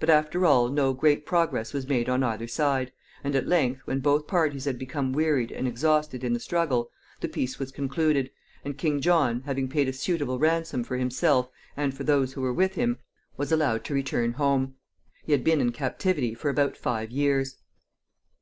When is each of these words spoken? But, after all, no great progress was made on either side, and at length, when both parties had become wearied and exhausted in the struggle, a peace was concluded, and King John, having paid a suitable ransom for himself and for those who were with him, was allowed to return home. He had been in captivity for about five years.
But, 0.00 0.08
after 0.08 0.46
all, 0.46 0.70
no 0.70 0.94
great 0.94 1.26
progress 1.26 1.74
was 1.74 1.86
made 1.86 2.08
on 2.08 2.22
either 2.22 2.48
side, 2.48 2.90
and 3.22 3.36
at 3.36 3.46
length, 3.46 3.82
when 3.84 4.00
both 4.00 4.26
parties 4.26 4.64
had 4.64 4.78
become 4.78 5.12
wearied 5.12 5.52
and 5.52 5.68
exhausted 5.68 6.24
in 6.24 6.32
the 6.32 6.40
struggle, 6.40 6.90
a 7.20 7.28
peace 7.28 7.58
was 7.58 7.70
concluded, 7.70 8.30
and 8.64 8.78
King 8.78 8.98
John, 9.02 9.42
having 9.44 9.68
paid 9.68 9.86
a 9.86 9.92
suitable 9.92 10.38
ransom 10.38 10.84
for 10.84 10.96
himself 10.96 11.50
and 11.76 11.94
for 11.94 12.04
those 12.04 12.32
who 12.32 12.40
were 12.40 12.54
with 12.54 12.76
him, 12.76 12.96
was 13.36 13.52
allowed 13.52 13.84
to 13.84 13.92
return 13.94 14.32
home. 14.32 14.76
He 15.26 15.32
had 15.32 15.44
been 15.44 15.60
in 15.60 15.72
captivity 15.72 16.32
for 16.32 16.48
about 16.48 16.74
five 16.78 17.10
years. 17.10 17.56